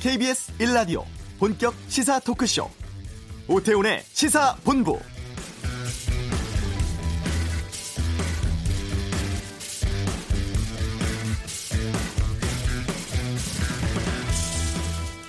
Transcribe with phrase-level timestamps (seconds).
[0.00, 1.02] KBS 1라디오
[1.40, 2.70] 본격 시사 토크쇼
[3.48, 5.00] 오태훈의 시사본부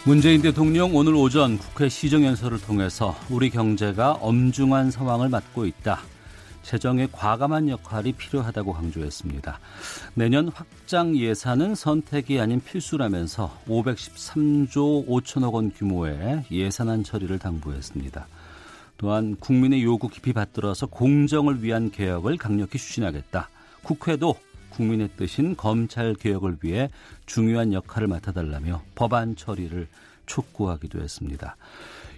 [0.05, 5.99] 문재인 대통령 오늘 오전 국회 시정연설을 통해서 우리 경제가 엄중한 상황을 맞고 있다.
[6.69, 9.59] 재정의 과감한 역할이 필요하다고 강조했습니다.
[10.13, 18.27] 내년 확장 예산은 선택이 아닌 필수라면서 513조 5천억 원 규모의 예산안 처리를 당부했습니다.
[18.97, 23.49] 또한 국민의 요구 깊이 받들어서 공정을 위한 개혁을 강력히 추진하겠다.
[23.81, 24.35] 국회도
[24.69, 26.91] 국민의 뜻인 검찰 개혁을 위해
[27.25, 29.87] 중요한 역할을 맡아달라며 법안 처리를
[30.27, 31.55] 촉구하기도 했습니다.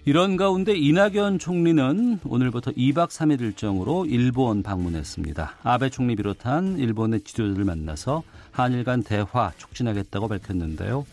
[0.04, 5.58] 이런 가운데 이낙연 총리는 오늘부터 2박 3일 일정으로 일본 방문했습니다.
[5.62, 11.06] 아베 총리 비롯한 일본의 지도자들 만나서 한일 간 대화 촉진하겠다고 밝혔는데요.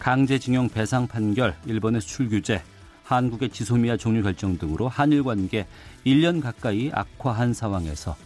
[0.00, 2.60] 강제징용 배상 판결, 일본의 수출 규제,
[3.04, 5.68] 한국의 지소미아 종류 결정 등으로 한일 관계
[6.04, 8.16] 1년 가까이 악화한 상황에서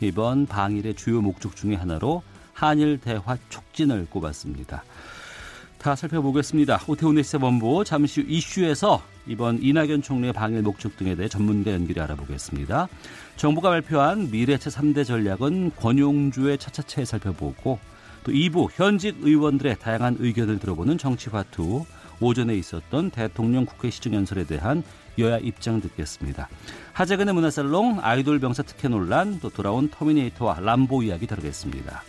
[0.00, 2.22] 이번 방일의 주요 목적 중의 하나로
[2.54, 4.84] 한일 대화 촉진을 꼽았습니다.
[5.86, 6.80] 다 살펴보겠습니다.
[6.88, 12.88] 오태훈의 시사본부 잠시 후 이슈에서 이번 이낙연 총리의 방일 목적 등에 대해 전문가 연결해 알아보겠습니다.
[13.36, 17.78] 정부가 발표한 미래체 3대 전략은 권용주의 차차차에 살펴보고
[18.24, 21.84] 또 2부 현직 의원들의 다양한 의견을 들어보는 정치화투
[22.20, 24.82] 오전에 있었던 대통령 국회 시정연설에 대한
[25.20, 26.48] 여야 입장 듣겠습니다.
[26.94, 32.02] 하재근의 문화살롱 아이돌 병사 특혜 논란 또 돌아온 터미네이터와 람보 이야기 다루겠습니다.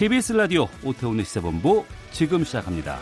[0.00, 2.96] KBS 라디오 오태훈의 시사본부 지금 시작합니다.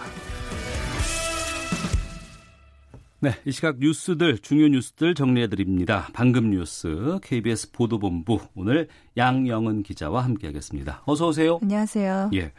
[3.20, 6.08] 네, 이 시각 뉴스들 중요 뉴스들 정리해 드립니다.
[6.12, 11.04] 방금 뉴스 KBS 보도본부 오늘 양영은 기자와 함께하겠습니다.
[11.06, 11.60] 어서 오세요.
[11.62, 12.30] 안녕하세요.
[12.34, 12.50] 예.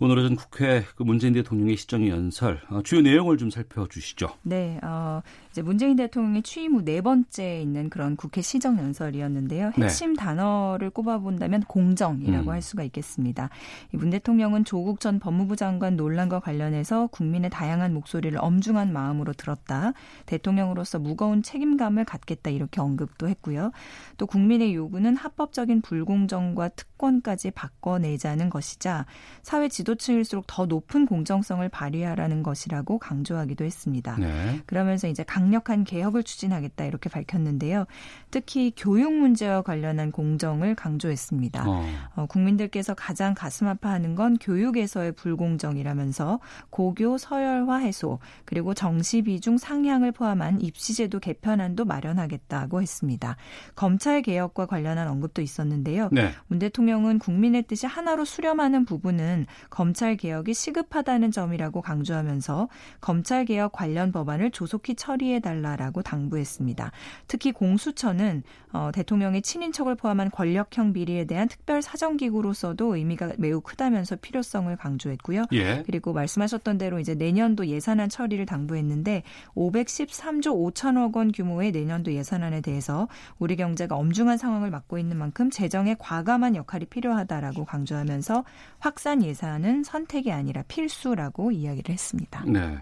[0.00, 4.28] 오늘은 국회 그 문재인 대통령의 시정 연설 어, 주요 내용을 좀 살펴주시죠.
[4.44, 5.20] 네, 어,
[5.58, 9.72] 이제 문재인 대통령이 취임 후 네 번째 있는 그런 국회 시정 연설이었는데요.
[9.76, 9.84] 네.
[9.84, 10.22] 핵심 네.
[10.22, 12.52] 단어를 꼽아본다면 공정이라고 음.
[12.52, 13.50] 할 수가 있겠습니다.
[13.90, 19.92] 문 대통령은 조국 전 법무부 장관 논란과 관련해서 국민의 다양한 목소리를 엄중한 마음으로 들었다.
[20.26, 23.72] 대통령으로서 무거운 책임감을 갖겠다 이렇게 언급도 했고요.
[24.16, 29.06] 또 국민의 요구는 합법적인 불공정과 특권까지 바꿔내자는 것이자
[29.42, 34.16] 사회 지도층일수록 더 높은 공정성을 발휘하라는 것이라고 강조하기도 했습니다.
[34.18, 34.60] 네.
[34.66, 37.86] 그러면서 이제 강 강력한 개혁을 추진하겠다 이렇게 밝혔는데요.
[38.30, 41.64] 특히 교육 문제와 관련한 공정을 강조했습니다.
[41.66, 41.84] 어.
[42.16, 50.12] 어, 국민들께서 가장 가슴 아파하는 건 교육에서의 불공정이라면서 고교 서열화 해소 그리고 정시 비중 상향을
[50.12, 53.36] 포함한 입시제도 개편안도 마련하겠다고 했습니다.
[53.74, 56.10] 검찰 개혁과 관련한 언급도 있었는데요.
[56.12, 56.32] 네.
[56.48, 62.68] 문 대통령은 국민의 뜻이 하나로 수렴하는 부분은 검찰 개혁이 시급하다는 점이라고 강조하면서
[63.00, 66.92] 검찰 개혁 관련 법안을 조속히 처리해 해달라라고 당부했습니다.
[67.26, 74.74] 특히 공수처는 어, 대통령의 친인척을 포함한 권력형 비리에 대한 특별 사정기구로서도 의미가 매우 크다면서 필요성을
[74.76, 75.44] 강조했고요.
[75.52, 75.82] 예.
[75.86, 79.22] 그리고 말씀하셨던 대로 이제 내년도 예산안 처리를 당부했는데
[79.54, 85.96] 513조 5천억 원 규모의 내년도 예산안에 대해서 우리 경제가 엄중한 상황을 맞고 있는 만큼 재정에
[85.98, 88.44] 과감한 역할이 필요하다라고 강조하면서
[88.78, 92.44] 확산 예산은 선택이 아니라 필수라고 이야기를 했습니다.
[92.46, 92.78] 네.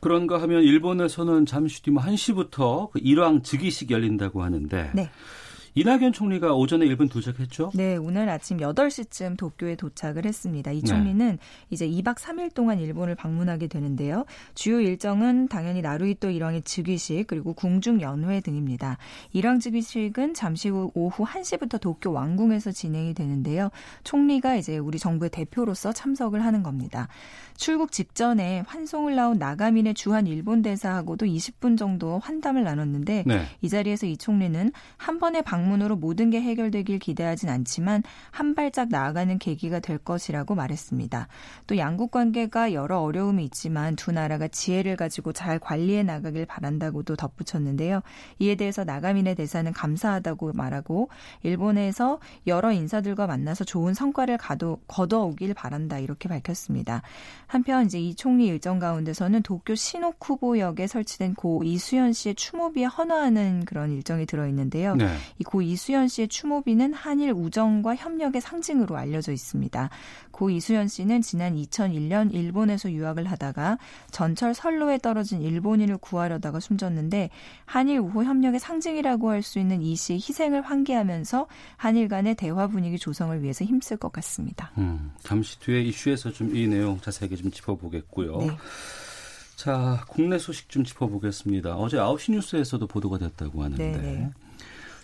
[0.00, 5.10] 그런가 하면 일본에서는 잠시 뒤 1시부터 그 일왕 즉위식 열린다고 하는데 네.
[5.74, 7.70] 이낙연 총리가 오전에 일본 도착했죠?
[7.74, 10.72] 네, 오늘 아침 8시쯤 도쿄에 도착을 했습니다.
[10.72, 11.38] 이 총리는 네.
[11.70, 14.24] 이제 2박 3일 동안 일본을 방문하게 되는데요.
[14.54, 18.98] 주요 일정은 당연히 나루이토 일왕의 즉위식 그리고 궁중 연회 등입니다.
[19.32, 23.70] 일왕 즉위식은 잠시 후 오후 1시부터 도쿄 왕궁에서 진행이 되는데요.
[24.02, 27.08] 총리가 이제 우리 정부의 대표로서 참석을 하는 겁니다.
[27.56, 33.42] 출국 직전에 환송을 나온 나가민의 주한 일본 대사하고도 20분 정도 환담을 나눴는데 네.
[33.60, 38.88] 이 자리에서 이 총리는 한 번의 방 방문으로 모든 게 해결되길 기대하진 않지만 한 발짝
[38.88, 41.28] 나아가는 계기가 될 것이라고 말했습니다.
[41.66, 48.00] 또 양국 관계가 여러 어려움이 있지만 두 나라가 지혜를 가지고 잘 관리해 나가길 바란다고도 덧붙였는데요.
[48.38, 51.10] 이에 대해서 나가민의 대사는 감사하다고 말하고
[51.42, 57.02] 일본에서 여러 인사들과 만나서 좋은 성과를 가도, 거둬오길 바란다 이렇게 밝혔습니다.
[57.46, 63.92] 한편 이제 이 총리 일정 가운데서는 도쿄 시노쿠보역에 설치된 고 이수연 씨의 추모비에 헌화하는 그런
[63.92, 64.96] 일정이 들어 있는데요.
[64.96, 65.08] 네.
[65.38, 69.90] 이고 이수연 씨의 추모비는 한일 우정과 협력의 상징으로 알려져 있습니다.
[70.30, 73.78] 고 이수연 씨는 지난 2001년 일본에서 유학을 하다가
[74.12, 77.30] 전철 선로에 떨어진 일본인을 구하려다가 숨졌는데
[77.64, 81.46] 한일 우호 협력의 상징이라고 할 수 있는 이 씨의 희생을 환기하면서
[81.78, 84.70] 한일 간의 대화 분위기 조성을 위해서 힘쓸 것 같습니다.
[84.76, 88.38] 음, 잠시 뒤에 이슈에서 좀 이 내용 자세하게 좀 짚어보겠고요.
[88.38, 88.50] 네.
[89.56, 91.76] 자, 국내 소식 좀 짚어보겠습니다.
[91.76, 94.02] 어제 9시 뉴스에서도 보도가 됐다고 하는데 네네.
[94.02, 94.30] 네.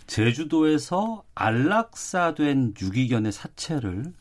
[0.07, 4.13] 제주도에서 안락사된 유기견의 사체를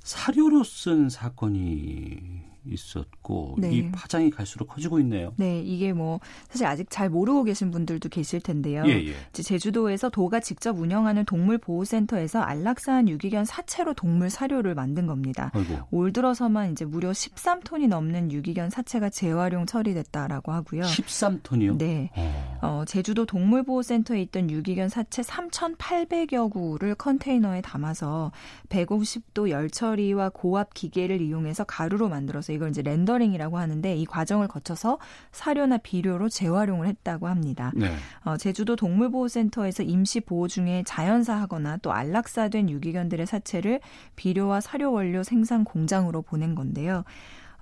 [0.00, 3.72] 사료로 쓴 사건이 있었고 네.
[3.72, 5.32] 이 파장이 갈수록 커지고 있네요.
[5.36, 8.84] 네, 이게 뭐 사실 아직 잘 모르고 계신 분들도 계실 텐데요.
[8.86, 9.14] 예, 예.
[9.32, 15.50] 제주도에서 도가 직접 운영하는 동물 보호센터에서 안락사한 유기견 사체로 동물 사료를 만든 겁니다.
[15.54, 15.78] 아이고.
[15.90, 20.82] 올 들어서만 이제 무려 13톤이 넘는 유기견 사체가 재활용 처리됐다라고 하고요.
[20.82, 21.78] 13톤이요?
[21.78, 22.10] 네.
[22.16, 22.58] 어.
[22.62, 28.32] 어, 제주도 동물보호센터에 있던 유기견 사체 3,800여 구를 컨테이너에 담아서
[28.68, 34.98] 150도 열 처리와 고압 기계를 이용해서 가루로 만들어서 이걸 이제 렌더링이라고 하는데 이 과정을 거쳐서
[35.32, 37.72] 사료나 비료로 재활용을 했다고 합니다.
[37.74, 37.94] 네.
[38.24, 43.80] 어, 제주도 동물보호센터에서 임시 보호 중에 자연사하거나 또 안락사된 유기견들의 사체를
[44.16, 47.04] 비료와 사료 원료 생산 공장으로 보낸 건데요.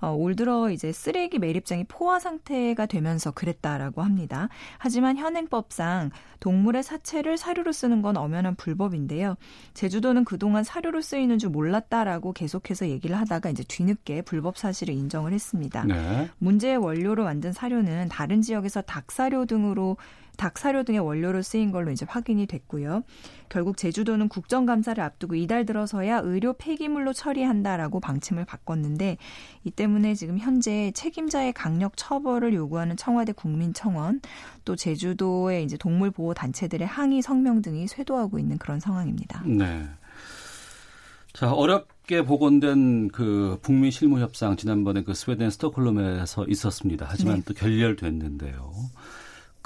[0.01, 4.49] 어, 올 들어 이제 쓰레기 매립장이 포화 상태가 되면서 그랬다라고 합니다.
[4.77, 9.35] 하지만 현행법상 동물의 사체를 사료로 쓰는 건 엄연한 불법인데요.
[9.75, 15.85] 제주도는 그동안 사료로 쓰이는 줄 몰랐다라고 계속해서 얘기를 하다가 이제 뒤늦게 불법 사실을 인정을 했습니다.
[15.85, 16.29] 네.
[16.39, 19.97] 문제의 원료로 만든 사료는 다른 지역에서 닭사료 등으로
[20.37, 23.03] 닭 사료 등의 원료로 쓰인 걸로 이제 확인이 됐고요.
[23.49, 29.17] 결국 제주도는 국정감사를 앞두고 이달 들어서야 의료 폐기물로 처리한다라고 방침을 바꿨는데
[29.63, 34.21] 이 때문에 지금 현재 책임자의 강력 처벌을 요구하는 청와대 국민청원
[34.65, 39.43] 또 제주도의 이제 동물 보호 단체들의 항의 성명 등이 쇄도하고 있는 그런 상황입니다.
[39.45, 39.87] 네.
[41.33, 47.05] 자, 어렵게 복원된 그 북미 실무 협상 지난번에 그 스웨덴 스톡홀름에서 있었습니다.
[47.09, 47.41] 하지만 네.
[47.45, 48.71] 또 결렬됐는데요.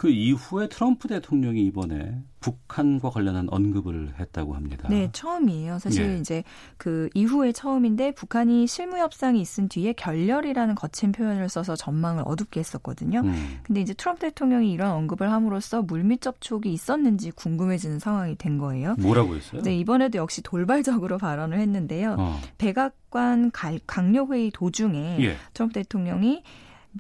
[0.06, 4.88] 그 이후에 트럼프 대통령이 이번에 북한과 관련한 언급을 했다고 합니다.
[4.88, 5.80] 네, 처음이에요.
[5.80, 6.20] 사실 예.
[6.20, 6.44] 이제
[6.78, 13.22] 그 이후에 처음인데 북한이 실무 협상이 있은 뒤에 결렬이라는 거친 표현을 써서 전망을 어둡게 했었거든요.
[13.22, 13.58] 음.
[13.64, 18.94] 근데 이제 트럼프 대통령이 이런 언급을 함으로써 물밑 접촉이 있었는지 궁금해지는 상황이 된 거예요.
[19.00, 19.64] 뭐라고 했어요?
[19.64, 22.16] 네, 이번에도 역시 돌발적으로 발언을 했는데요.
[22.20, 22.40] 어.
[22.60, 23.54] 백악관
[23.88, 25.36] 강요 회의 도중에 예.
[25.56, 26.44] 트럼프 대통령이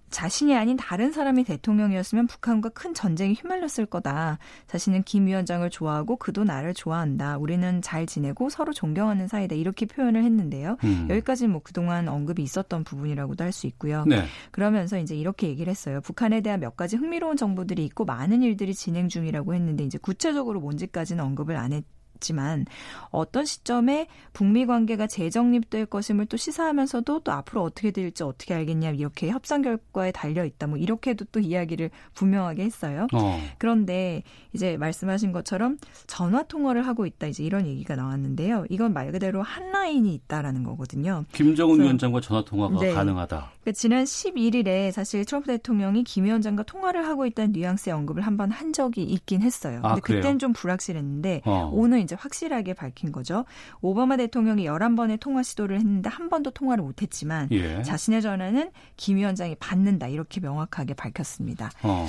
[0.10, 4.38] 자신이 아닌 다른 사람이 대통령이었으면 북한과 큰 전쟁이 휘말렸을 거다.
[4.68, 7.38] 자신은 김 위원장을 좋아하고 그도 나를 좋아한다.
[7.38, 9.56] 우리는 잘 지내고 서로 존경하는 사이다.
[9.56, 10.78] 이렇게 표현을 했는데요.
[10.84, 11.08] 음.
[11.10, 14.04] 여기까지는 뭐 그동안 언급이 있었던 부분이라고도 할 수 있고요.
[14.06, 14.26] 네.
[14.52, 16.02] 그러면서 이제 이렇게 얘기를 했어요.
[16.02, 21.24] 북한에 대한 몇 가지 흥미로운 정보들이 있고 많은 일들이 진행 중이라고 했는데 이제 구체적으로 뭔지까지는
[21.24, 21.86] 언급을 안 했.
[22.16, 22.66] 있지만
[23.10, 29.30] 어떤 시점에 북미 관계가 재정립될 것임을 또 시사하면서도 또 앞으로 어떻게 될지 어떻게 알겠냐 이렇게
[29.30, 33.08] 협상 결과에 달려 있다 뭐 이렇게도 또 이야기를 분명하게 했어요.
[33.14, 33.40] 어.
[33.58, 34.24] 그런데
[34.54, 35.78] 이제 말씀하신 것처럼
[36.08, 38.66] 전화 통화를 하고 있다 이제 이런 얘기가 나왔는데요.
[38.70, 41.26] 이건 말 그대로 한 라인이 있다라는 거거든요.
[41.34, 42.94] 김정은 위원장과 전화 통화가 네.
[42.94, 43.52] 가능하다.
[43.62, 48.74] 그러니까 지난 11일에 사실 트럼프 대통령이 김 위원장과 통화를 하고 있다는 뉘앙스의 언급을 한번 한
[48.74, 49.80] 적이 있긴 했어요.
[49.84, 51.70] 아, 근데 아, 그때는 좀 불확실했는데 어.
[51.74, 53.44] 오늘 이제 확실하게 밝힌 거죠.
[53.82, 57.84] 오바마 대통령이 11번의 통화 시도를 했는데 한 번도 통화를 못 했지만 예.
[57.84, 61.70] 자신의 전화는 김 위원장이 받는다 이렇게 명확하게 밝혔습니다.
[61.84, 62.08] 어.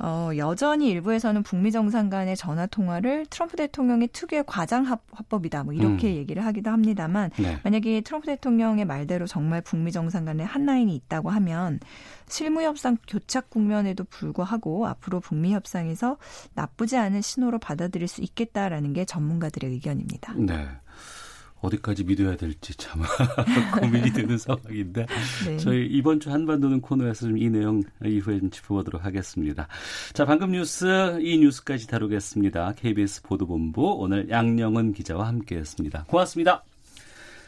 [0.00, 6.08] 어, 여전히 일부에서는 북미 정상 간의 전화 통화를 트럼프 대통령의 특유의 과장 화법이다 뭐 이렇게
[6.08, 6.16] 음.
[6.16, 7.58] 얘기를 하기도 합니다만 네.
[7.64, 11.80] 만약에 트럼프 대통령의 말대로 정말 북미 정상 간에 한 라인이 있다고 하면
[12.28, 16.18] 실무 협상 교착 국면에도 불구하고 앞으로 북미 협상에서
[16.54, 20.34] 나쁘지 않은 신호로 받아들일 수 있겠다라는 게 전문 가들의 의견입니다.
[20.34, 20.68] 네.
[21.60, 23.02] 어디까지 믿어야 될지 참
[23.80, 25.06] 고민이 되는 상황인데
[25.46, 25.56] 네.
[25.56, 29.66] 저희 이번 주 한반도는 코너에서 좀 이 내용 이후에 좀 짚어보도록 하겠습니다.
[30.12, 32.74] 자 방금 뉴스 이 뉴스까지 다루겠습니다.
[32.76, 36.04] KBS 보도본부 오늘 양영은 기자와 함께했습니다.
[36.04, 36.62] 고맙습니다.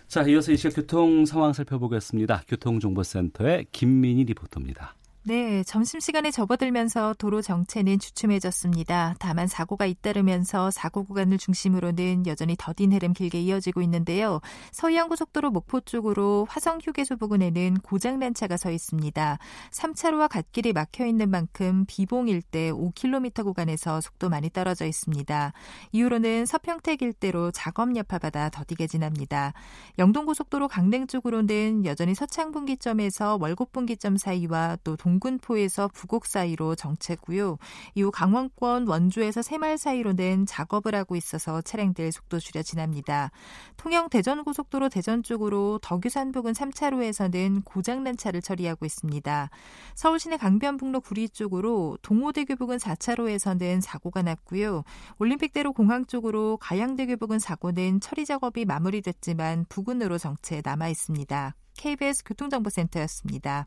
[0.08, 2.42] 자 이어서 이 시각 교통 상황 살펴보겠습니다.
[2.48, 4.94] 교통정보센터의 김민희 리포터입니다.
[5.22, 9.16] 네, 점심시간에 접어들면서 도로 정체는 주춤해졌습니다.
[9.18, 14.40] 다만 사고가 잇따르면서 사고 구간을 중심으로는 여전히 더딘 흐름 길게 이어지고 있는데요.
[14.72, 19.38] 서해안고속도로 목포 쪽으로 화성휴게소 부근에는 고장난 차가 서 있습니다.
[19.70, 25.52] 3차로와 갓길이 막혀 있는 만큼 비봉 일대 5km 구간에서 속도 많이 떨어져 있습니다.
[25.92, 29.52] 이후로는 서평택 일대로 작업 여파받아 더디게 지납니다.
[29.98, 37.58] 영동고속도로 강릉 쪽으로는 여전히 서창분기점에서 월곡분기점 사이와 또 동, 동군포에서 부곡 사이로 정체고요.
[37.94, 43.30] 이후 강원권 원주에서 새말 사이로는 작업을 하고 있어서 차량들 속도 줄여 지납니다.
[43.76, 49.50] 통영 대전 고속도로 대전 쪽으로 덕유산 부근 3차로에서는 고장난 차를 처리하고 있습니다.
[49.94, 54.84] 서울 시내 강변북로 구리 쪽으로 동호대교 부근 4차로에서는 사고가 났고요.
[55.18, 61.56] 올림픽대로 공항 쪽으로 가양대교 부근 사고는 처리 작업이 마무리됐지만 부근으로 정체 남아 있습니다.
[61.76, 63.66] KBS 교통정보센터였습니다.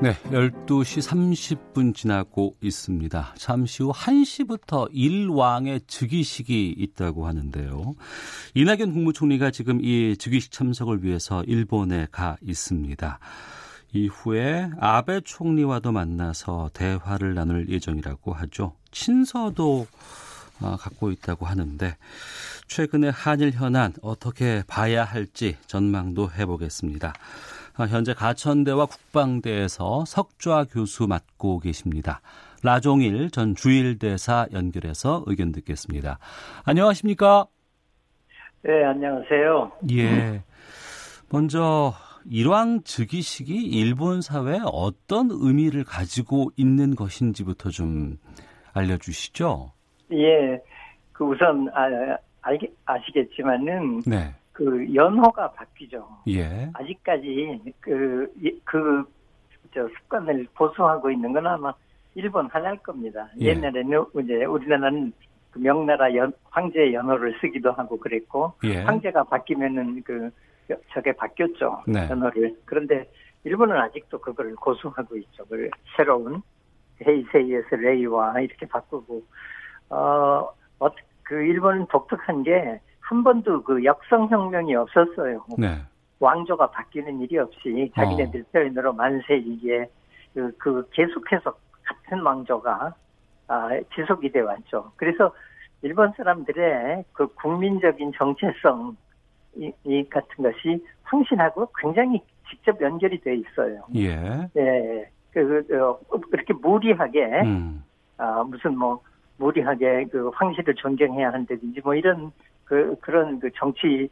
[0.00, 3.34] 네, 12시 30분 지나고 있습니다.
[3.36, 7.96] 잠시 후 1시부터 일왕의 즉위식이 있다고 하는데요.
[8.54, 13.18] 이낙연 국무총리가 지금 이 즉위식 참석을 위해서 일본에 가 있습니다.
[13.92, 18.76] 이후에 아베 총리와도 만나서 대화를 나눌 예정이라고 하죠.
[18.92, 19.88] 친서도
[20.60, 21.96] 어, 갖고 있다고 하는데
[22.68, 27.14] 최근의 한일 현안 어떻게 봐야 할지 전망도 해보겠습니다.
[27.78, 32.20] 어, 현재 가천대와 국방대에서 석좌 교수 맡고 계십니다.
[32.64, 36.18] 라종일 전 주일대사 연결해서 의견 듣겠습니다.
[36.64, 37.46] 안녕하십니까?
[38.62, 39.72] 네, 안녕하세요.
[39.92, 40.42] 예.
[41.30, 41.92] 먼저
[42.28, 48.18] 일왕 즉위식이 일본 사회에 어떤 의미를 가지고 있는 것인지부터 좀
[48.72, 49.70] 알려주시죠.
[50.12, 50.60] 예,
[51.12, 54.34] 그 우선 아, 알게, 아시겠지만은 네.
[54.58, 56.04] 그 연호가 바뀌죠.
[56.26, 56.68] 예.
[56.72, 58.28] 아직까지 그,
[58.64, 59.04] 그,
[59.72, 61.72] 저 습관을 보수하고 있는 건 아마
[62.16, 63.28] 일본 하나일 겁니다.
[63.40, 63.50] 예.
[63.50, 65.12] 옛날에는 이제 우리나라는
[65.52, 68.82] 그 명나라 연, 황제 연호를 쓰기도 하고 그랬고, 예.
[68.82, 70.28] 황제가 바뀌면은 그,
[70.92, 71.84] 저게 바뀌었죠.
[71.86, 72.08] 네.
[72.10, 72.56] 연호를.
[72.64, 73.08] 그런데
[73.44, 75.44] 일본은 아직도 그걸 고수하고 있죠.
[75.48, 76.42] 그 새로운
[77.06, 79.22] 헤이세이에서 레이와 이렇게 바꾸고,
[79.90, 80.48] 어,
[80.80, 80.88] 어,
[81.22, 85.42] 그 일본은 독특한 게 한 번도 그 역성혁명이 없었어요.
[85.56, 85.78] 네.
[86.20, 89.88] 왕조가 바뀌는 일이 없이 자기네들 표현으로 만세 이게
[90.34, 92.94] 그, 그 계속해서 같은 왕조가
[93.46, 94.92] 아, 지속이 돼 왔죠.
[94.96, 95.32] 그래서
[95.80, 98.94] 일본 사람들의 그 국민적인 정체성
[99.56, 103.84] 이, 이 같은 것이 황신하고 굉장히 직접 연결이 돼 있어요.
[103.96, 104.50] 예.
[104.56, 105.98] 예, 그, 그, 어,
[106.30, 107.82] 그렇게 무리하게 음.
[108.18, 109.00] 아, 무슨 뭐
[109.38, 112.32] 무리하게 그 황실을 존경해야 한다든지 뭐 이런
[112.68, 114.08] 그 그런 그 정치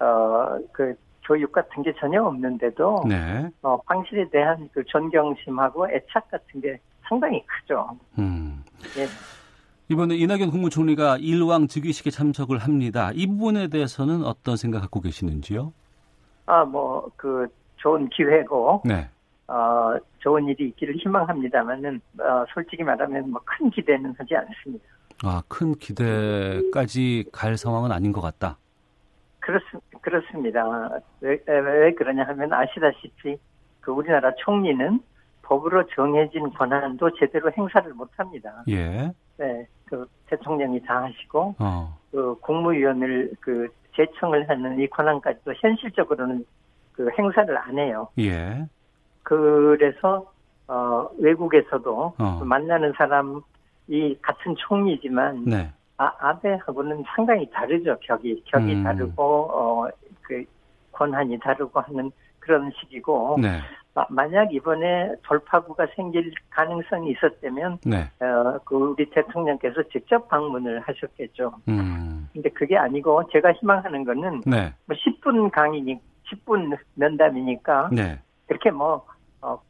[0.00, 0.94] 어 그
[1.26, 3.50] 교육 같은 게 전혀 없는데도 네.
[3.62, 7.90] 어 황실에 대한 그 존경심하고 애착 같은 게 상당히 크죠.
[8.18, 8.64] 음.
[8.96, 9.06] 예.
[9.90, 13.10] 이번에 이낙연 국무총리가 일왕 즉위식에 참석을 합니다.
[13.14, 15.72] 이 부분에 대해서는 어떤 생각 갖고 계시는지요?
[16.46, 17.46] 아 뭐 그
[17.76, 19.08] 좋은 기회고 네.
[19.48, 24.84] 어 좋은 일이 있기를 희망합니다만은 어 솔직히 말하면 뭐 큰 기대는 하지 않습니다.
[25.24, 28.56] 아, 큰 기대까지 갈 상황은 아닌 것 같다.
[29.40, 29.58] 그렇,
[30.00, 30.62] 그렇습니다.
[31.20, 33.36] 왜, 왜 그러냐 하면 아시다시피
[33.80, 35.00] 그 우리나라 총리는
[35.42, 38.62] 법으로 정해진 권한도 제대로 행사를 못 합니다.
[38.68, 39.10] 예.
[39.38, 41.98] 네, 그 대통령이 다 하시고 어.
[42.10, 46.44] 그 국무위원을 그 제청을 하는 이 권한까지도 현실적으로는
[46.92, 48.08] 그 행사를 안 해요.
[48.18, 48.66] 예.
[49.22, 50.30] 그래서
[50.66, 52.38] 어 외국에서도 어.
[52.38, 53.40] 그 만나는 사람
[53.88, 55.72] 이 같은 총리지만 네.
[55.96, 57.96] 아, 아베하고는 상당히 다르죠.
[58.00, 58.84] 격이 격이 음.
[58.84, 59.88] 다르고 어
[60.28, 60.44] 그
[60.92, 63.60] 권한이 다르고 하는 그런 식이고 네.
[63.94, 68.10] 아, 만약 이번에 돌파구가 생길 가능성이 있었다면 네.
[68.20, 71.54] 어, 그 우리 대통령께서 직접 방문을 하셨겠죠.
[71.68, 72.28] 음.
[72.32, 74.72] 근데 그게 아니고 제가 희망하는 거는 네.
[74.86, 75.98] 뭐 10분 강의니
[76.30, 78.20] 10분 면담이니까 네.
[78.46, 79.04] 그렇게 뭐,
[79.40, 79.60] 어,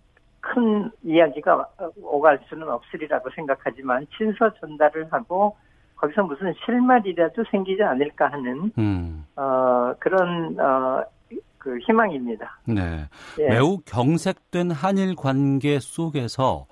[0.58, 1.68] 큰 이야기가
[2.02, 5.56] 오갈 수는 없으리라고 생각하지만 친서 전달을 하고
[5.96, 9.24] 거기서 무슨 실말이라도 생기지 않을까 하는, 음.
[9.36, 11.04] 어, 그런, 어,
[11.58, 12.60] 그 희망입니다.
[12.66, 13.08] 네.
[13.40, 13.48] 예.
[13.48, 16.66] 매우 경색된 한일 관계 속에서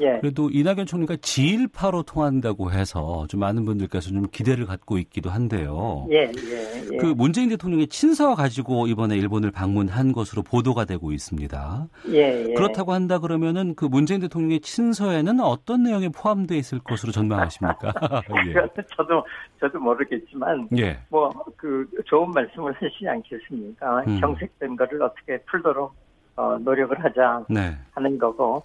[0.00, 0.18] 예.
[0.20, 6.06] 그래도 이낙연 총리가 지일파로 통한다고 해서 좀 많은 분들께서 좀 기대를 갖고 있기도 한데요.
[6.10, 6.96] 예, 예, 예.
[6.96, 11.88] 그 문재인 대통령의 친서 가지고 이번에 일본을 방문한 것으로 보도가 되고 있습니다.
[12.10, 12.54] 예, 예.
[12.54, 17.92] 그렇다고 한다 그러면은 그 문재인 대통령의 친서에는 어떤 내용이 포함되어 있을 것으로 전망하십니까?
[18.96, 19.24] 저도,
[19.60, 20.86] 저도 모르겠지만, 예.
[20.86, 20.98] 예.
[21.08, 24.04] 뭐, 그, 좋은 말씀을 하시지 않겠습니까?
[24.06, 24.20] 음.
[24.20, 25.94] 경색된 거를 어떻게 풀도록,
[26.36, 27.76] 어, 노력을 하자 네.
[27.92, 28.62] 하는 거고,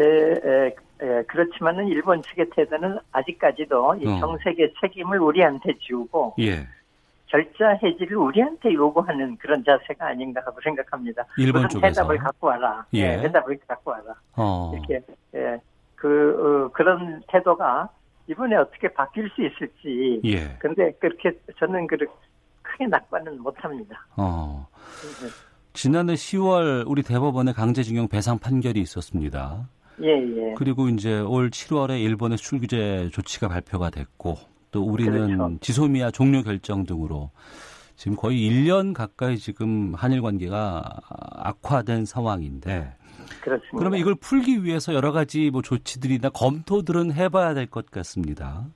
[0.00, 0.66] 제, 에,
[1.02, 4.18] 에, 그렇지만은 일본 측의 태도는 아직까지도 이 어.
[4.18, 6.66] 정색의 책임을 우리한테 지우고, 예.
[7.26, 11.24] 결자 해지를 우리한테 요구하는 그런 자세가 아닌가 하고 생각합니다.
[11.36, 12.00] 일본 쪽에서.
[12.00, 12.84] 대답을 갖고 와라.
[12.94, 13.18] 예.
[13.18, 14.14] 예, 대답을 갖고 와라.
[14.36, 14.72] 어.
[14.74, 15.04] 이렇게,
[15.34, 15.58] 예,
[15.94, 17.90] 그, 어, 그런 태도가
[18.26, 20.20] 이번에 어떻게 바뀔 수 있을지.
[20.24, 20.56] 예.
[20.58, 22.10] 근데 그렇게 저는 그렇게
[22.62, 24.06] 크게 낙관은 못 합니다.
[24.16, 24.66] 어.
[25.72, 29.68] 지난해 10월 우리 대법원의 강제징용 배상 판결이 있었습니다.
[30.02, 30.54] 예, 예.
[30.56, 34.38] 그리고 이제 올 7월에 일본의 수출 규제 조치가 발표가 됐고
[34.70, 35.58] 또 우리는 그렇죠.
[35.60, 37.30] 지소미아 종료 결정 등으로
[37.96, 42.94] 지금 거의 1년 가까이 지금 한일 관계가 악화된 상황인데
[43.40, 43.78] 그렇습니다.
[43.78, 48.66] 그러면 이걸 풀기 위해서 여러 가지 뭐 조치들이나 검토들은 해봐야 될 것 같습니다.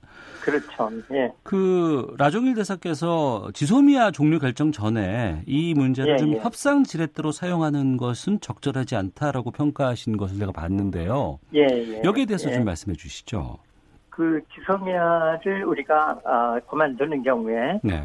[0.41, 0.91] 그렇죠.
[1.11, 1.31] 예.
[1.43, 6.39] 그 라종일 대사께서 지소미아 종료 결정 전에 이 문제를 예, 좀 예.
[6.39, 11.39] 협상 지렛대로 사용하는 것은 적절하지 않다라고 평가하신 것을 제가 봤는데요.
[11.55, 12.01] 예, 예.
[12.03, 12.55] 여기에 대해서 예.
[12.55, 13.57] 좀 말씀해 주시죠.
[14.09, 18.01] 그 지소미아를 우리가 어, 그만두는 경우에 네.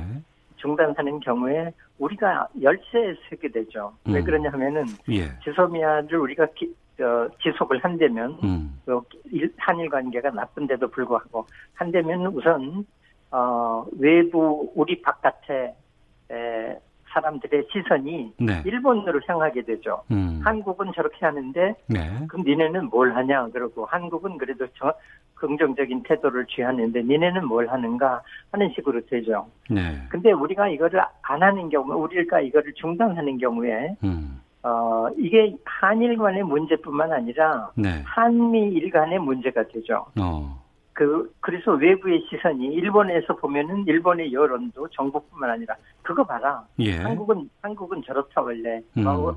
[0.61, 3.93] 중단하는 경우에 우리가 열쇠에 서게 되죠.
[4.07, 4.15] 음.
[4.15, 5.29] 왜 그러냐면은 예.
[5.45, 8.81] 지소미아를 우리가 기, 어, 지속을 한다면 음.
[8.85, 9.01] 그
[9.57, 12.85] 한일 관계가 나쁜데도 불구하고 한다면 우선
[13.31, 15.75] 어, 외부 우리 바깥에
[16.31, 16.79] 에,
[17.11, 18.63] 사람들의 시선이 네.
[18.65, 20.03] 일본으로 향하게 되죠.
[20.11, 20.41] 음.
[20.45, 22.27] 한국은 저렇게 하는데 네.
[22.29, 24.95] 그럼 니네는 뭘 하냐 그러고 한국은 그래도 저
[25.35, 29.47] 긍정적인 태도를 취하는데 니네는 뭘 하는가 하는 식으로 되죠.
[29.69, 30.03] 네.
[30.09, 34.41] 근데 우리가 이거를 안 하는 경우, 우리가 이거를 중단하는 경우에 음.
[34.63, 38.03] 어 이게 한일 간의 문제뿐만 아니라 네.
[38.05, 40.07] 한미일 간의 문제가 되죠.
[40.21, 40.60] 어.
[41.01, 46.63] 그 그래서 외부의 시선이 일본에서 보면은 일본의 여론도 정부뿐만 아니라 그거 봐라.
[46.79, 46.99] 예.
[46.99, 48.83] 한국은 한국은 저렇다 원래.
[48.99, 49.07] 음.
[49.07, 49.35] 어,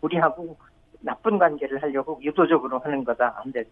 [0.00, 0.56] 우리하고
[1.00, 3.40] 나쁜 관계를 하려고 유도적으로 하는 거다.
[3.44, 3.62] 근데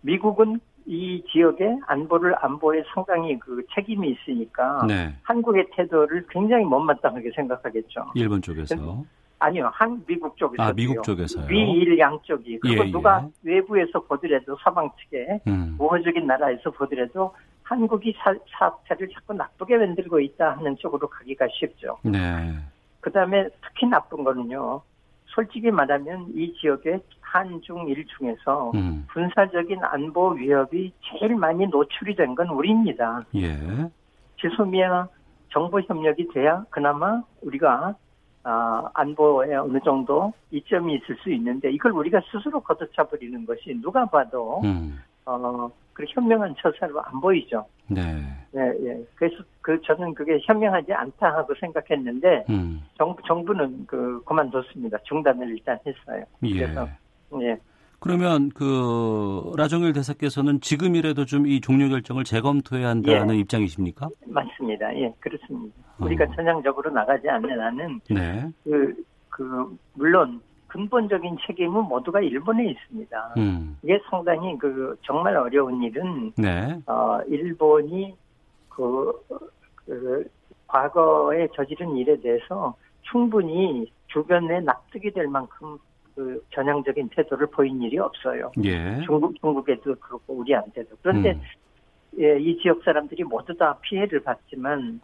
[0.00, 5.14] 미국은 이 지역의 안보를 안보에 상당히 그 책임이 있으니까 네.
[5.24, 8.12] 한국의 태도를 굉장히 못마땅하게 생각하겠죠.
[8.14, 9.04] 일본 쪽에서
[9.40, 11.46] 아니요, 한 미국 쪽에서 아 미국 쪽에서요.
[11.46, 13.54] 미일 양쪽이 그거 예, 누가 예.
[13.54, 15.76] 외부에서 보더라도 서방 측에 음.
[15.78, 21.98] 우호적인 나라에서 보더라도 한국이 사, 사태를 자꾸 나쁘게 만들고 있다 하는 쪽으로 가기가 쉽죠.
[22.02, 22.52] 네.
[23.00, 24.82] 그다음에 특히 나쁜 거는요.
[25.26, 29.06] 솔직히 말하면 이 지역의 한중일 중에서 음.
[29.12, 33.24] 군사적인 안보 위협이 제일 많이 노출이 된 건 우리입니다.
[33.36, 33.56] 예.
[34.38, 35.08] 지소미아
[35.50, 37.94] 정보 협력이 돼야 그나마 우리가
[38.42, 44.06] 아, 안보에 어느 정도 이점이 있을 수 있는데 이걸 우리가 스스로 걷어차 버리는 것이 누가
[44.06, 44.98] 봐도 음.
[45.26, 47.66] 어, 그 현명한 처사로 안 보이죠.
[47.88, 48.00] 네.
[48.56, 49.04] 예, 예.
[49.14, 52.82] 그래서 그 저는 그게 현명하지 않다 하고 생각했는데 음.
[52.96, 54.98] 정부 정부는 그 그만뒀습니다.
[55.04, 56.24] 중단을 일단 했어요.
[56.44, 56.52] 예.
[56.54, 56.88] 그래서
[57.42, 57.58] 예.
[58.00, 63.38] 그러면 그 라정일 대사께서는 지금이라도 좀 이 종료 결정을 재검토해야 한다는 예.
[63.40, 64.08] 입장이십니까?
[64.26, 64.94] 맞습니다.
[64.96, 65.74] 예, 그렇습니다.
[65.98, 66.04] 어.
[66.04, 68.48] 우리가 전향적으로 나가지 않는 한은 네.
[68.62, 68.94] 그,
[69.28, 73.34] 그 물론 근본적인 책임은 모두가 일본에 있습니다.
[73.38, 73.76] 음.
[73.82, 76.80] 이게 상당히 그 정말 어려운 일은 네.
[76.86, 78.14] 어 일본이
[78.68, 79.12] 그,
[79.74, 80.24] 그
[80.68, 85.76] 과거에 저지른 일에 대해서 충분히 주변에 납득이 될 만큼
[86.20, 88.52] 그 전향적인 태도를 보인 일이 없어요.
[88.62, 89.00] 예.
[89.06, 91.40] 중국 중국에도 그렇고 우리한테도 그런데 음.
[92.20, 95.00] 예, 이 지역 사람들이 모두 다 피해를 봤지만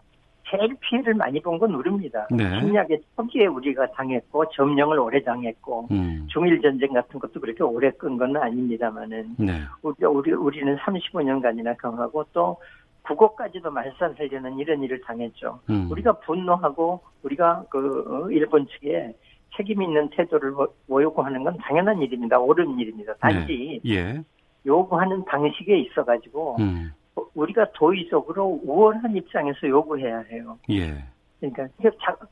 [0.46, 2.28] 제일 피해를 많이 본 건 우리입니다.
[2.30, 2.60] 네.
[2.60, 6.26] 침략의 초기에 우리가 당했고 점령을 오래 당했고 음.
[6.30, 9.52] 중일 전쟁 같은 것도 그렇게 오래 끈 건 아닙니다만은 네.
[9.80, 12.58] 우리, 우리 우리는 35년간이나 강하고 또
[13.02, 15.60] 국어까지도 말살하려는 이런 일을 당했죠.
[15.70, 15.88] 음.
[15.90, 19.14] 우리가 분노하고 우리가 그 어, 일본 측에
[19.56, 20.54] 책임 있는 태도를
[20.88, 22.38] 요구하는 건 당연한 일입니다.
[22.38, 23.14] 옳은 일입니다.
[23.14, 23.94] 단지 네.
[23.94, 24.22] 예.
[24.66, 26.92] 요구하는 방식에 있어 가지고 음.
[27.34, 30.58] 우리가 도의적으로 우월한 입장에서 요구해야 해요.
[30.70, 31.04] 예.
[31.40, 31.68] 그러니까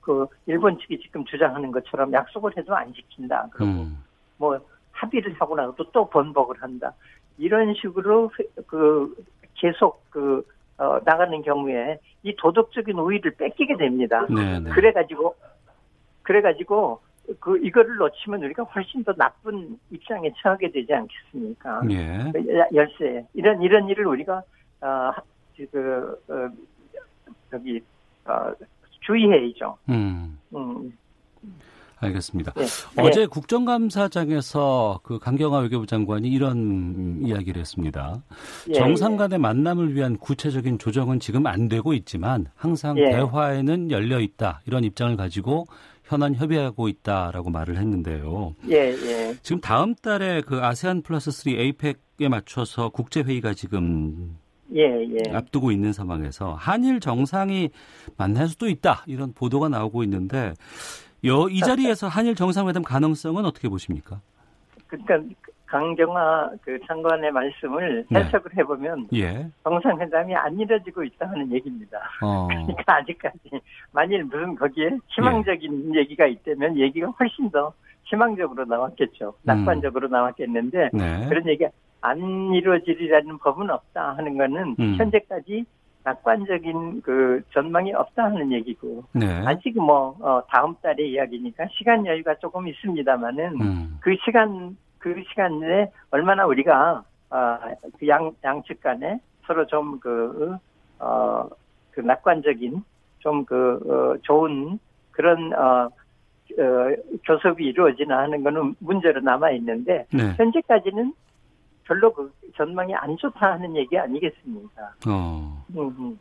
[0.00, 3.46] 그 일본 측이 지금 주장하는 것처럼 약속을 해도 안 지킨다.
[3.52, 3.98] 그리고 음.
[4.38, 4.58] 뭐
[4.92, 6.92] 합의를 하고 나서도 또 번복을 한다.
[7.38, 8.30] 이런 식으로
[8.66, 9.14] 그
[9.54, 10.44] 계속 그
[10.78, 14.26] 어, 나가는 경우에 이 도덕적인 우위를 뺏기게 됩니다.
[14.26, 14.60] 네네.
[14.60, 14.70] 네.
[14.70, 15.37] 그래가지고
[16.22, 17.00] 그래가지고
[17.40, 21.82] 그 이거를 놓치면 우리가 훨씬 더 나쁜 입장에 처하게 되지 않겠습니까?
[21.90, 22.32] 예.
[22.74, 24.42] 열쇠 이런 이런 일을 우리가
[24.80, 25.12] 어,
[25.56, 26.50] 그, 어,
[27.50, 27.80] 저기,
[28.26, 28.52] 어,
[29.00, 29.76] 주의해야죠.
[29.88, 30.38] 음.
[30.54, 30.92] 음.
[32.00, 32.52] 알겠습니다.
[32.52, 32.64] 네.
[33.00, 33.26] 어제 네.
[33.26, 38.22] 국정감사장에서 그 강경화 외교부 장관이 이런 이야기를 했습니다.
[38.68, 39.38] 예, 정상 간의 예.
[39.38, 43.10] 만남을 위한 구체적인 조정은 지금 안 되고 있지만 항상 예.
[43.10, 44.60] 대화에는 열려 있다.
[44.66, 45.66] 이런 입장을 가지고
[46.04, 48.54] 현안 협의하고 있다라고 말을 했는데요.
[48.68, 49.34] 예, 예.
[49.42, 54.36] 지금 다음 달에 그 아세안 플러스 3 에이펙에 맞춰서 국제 회의가 지금
[54.74, 55.34] 예, 예.
[55.34, 57.70] 앞두고 있는 상황에서 한일 정상이
[58.16, 60.52] 만날 수도 있다 이런 보도가 나오고 있는데
[61.24, 64.20] 여, 이 자리에서 한일 정상회담 가능성은 어떻게 보십니까?
[64.86, 65.20] 그러니까
[65.74, 68.20] 강경화 그 장관의 말씀을 네.
[68.20, 69.44] 해석을 해보면 예.
[69.64, 71.98] 정상회담이 안 이뤄지고 있다 는 얘기입니다.
[72.22, 72.46] 어.
[72.46, 73.38] 그러니까 아직까지
[73.90, 75.98] 만일 무슨 거기에 희망적인 예.
[75.98, 77.72] 얘기가 있다면 얘기가 훨씬 더
[78.04, 79.30] 희망적으로 나왔겠죠.
[79.30, 79.42] 음.
[79.42, 80.12] 낙관적으로 음.
[80.12, 81.28] 나왔겠는데 네.
[81.28, 81.66] 그런 얘기
[82.00, 82.20] 안
[82.54, 84.94] 이루어지리라는 법은 없다 하는 거는 음.
[84.96, 85.64] 현재까지
[86.04, 89.26] 낙관적인 그 전망이 없다 하는 얘기고 네.
[89.44, 93.98] 아직 뭐 어, 다음 달의 이야기니까 시간 여유가 조금 있습니다만은 음.
[94.00, 97.58] 그 시간 그 시간 내에 얼마나 우리가 어,
[97.98, 100.56] 그 양 양측 간에 서로 좀 그
[100.98, 101.46] 어,
[101.90, 102.82] 그 낙관적인
[103.18, 104.78] 좀그 어, 좋은
[105.10, 105.90] 그런 어,
[106.58, 106.94] 어,
[107.26, 110.32] 교섭이 이루어지나 하는 거는 문제로 남아 있는데 네.
[110.38, 111.12] 현재까지는
[111.84, 114.82] 별로 그 전망이 안 좋다 하는 얘기 아니겠습니까?
[115.06, 115.64] 어.
[115.76, 116.18] 음, 음.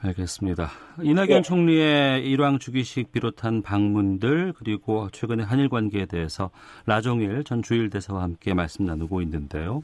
[0.00, 0.70] 알겠습니다.
[1.02, 1.42] 이낙연 네.
[1.42, 6.50] 총리의 일왕 주기식 비롯한 방문들 그리고 최근의 한일 관계에 대해서
[6.86, 9.82] 라종일 전 주일 대사와 함께 말씀 나누고 있는데요.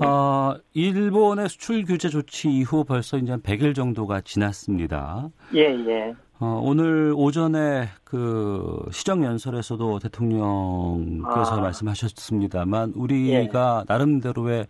[0.00, 5.28] 어, 일본의 수출 규제 조치 이후 벌써 이제 한 100일 정도가 지났습니다.
[5.54, 6.14] 예, 예.
[6.40, 11.60] 어, 오늘 오전에 그 시정 연설에서도 대통령께서 아.
[11.60, 13.92] 말씀하셨습니다만 우리가 예.
[13.92, 14.68] 나름대로의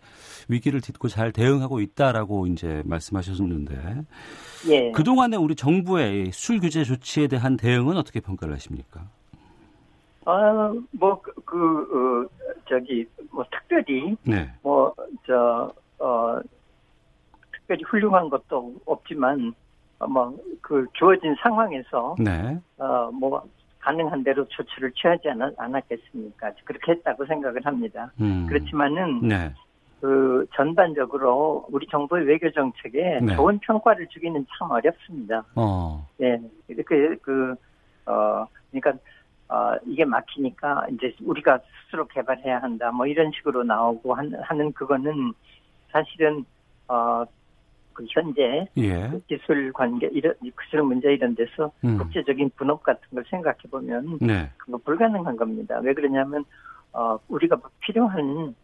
[0.49, 4.05] 위기를 딛고 잘 대응하고 있다라고 이제 말씀하셨는데
[4.71, 4.93] 예.
[4.93, 9.11] 그동안의 우리 정부의 수출 규제 조치에 대한 대응은 어떻게 평가를 하십니까?
[10.31, 14.53] 아, 뭐, 그, 그 어, 저기, 뭐, 특별히, 네.
[14.63, 14.95] 뭐,
[15.27, 16.39] 저, 어,
[17.51, 19.55] 특별히 훌륭한 것도 없지만,
[19.99, 22.57] 어, 뭐그 주어진 상황에서 네.
[22.77, 23.43] 어뭐
[23.81, 26.53] 가능한 대로 조치를 취하지 않, 않았겠습니까?
[26.65, 28.13] 그렇게 했다고 생각을 합니다.
[28.21, 28.47] 음.
[28.49, 29.53] 그렇지만은 네.
[30.01, 33.35] 그 전반적으로 우리 정부의 외교 정책에 네.
[33.35, 35.43] 좋은 평가를 주기는 참 어렵습니다.
[35.57, 36.07] 어.
[36.21, 37.57] 예, 이렇게 그
[38.09, 38.93] 어 그러니까
[39.49, 42.91] 어 이게 막히니까 이제 우리가 스스로 개발해야 한다.
[42.91, 45.33] 뭐 이런 식으로 나오고 하는 그거는
[45.91, 46.45] 사실은
[46.89, 47.25] 어
[47.99, 49.09] 그 현재 예.
[49.09, 51.99] 그 기술 관계 이런 기술 문제 이런 데서 음.
[51.99, 54.49] 국제적인 분업 같은 걸 생각해 보면 네.
[54.57, 55.81] 그거 불가능한 겁니다.
[55.83, 56.45] 왜 그러냐면
[56.93, 58.55] 어 우리가 뭐 필요한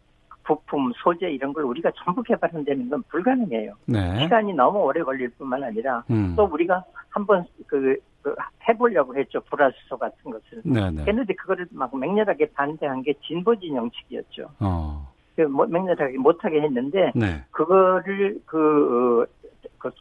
[0.45, 3.73] 부품, 소재 이런 걸 우리가 전부 개발한다는 건 불가능해요.
[3.87, 4.21] 네.
[4.21, 6.33] 시간이 너무 오래 걸릴 뿐만 아니라 음.
[6.37, 8.35] 또 우리가 한번 그, 그,
[8.67, 9.39] 해보려고 했죠.
[9.41, 10.63] 불화수소 같은 것을.
[10.63, 11.03] 네네.
[11.03, 14.49] 했는데 그거를 막 맹렬하게 반대한 게 진보 진영 측이었죠.
[14.59, 15.13] 어.
[15.35, 17.43] 그뭐 맹렬하게 못하게 했는데 네.
[17.51, 19.91] 그거를 그, 어, 그